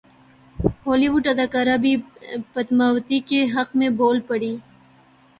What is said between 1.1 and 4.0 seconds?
would اداکارہ بھی پدماوتی کے حق میں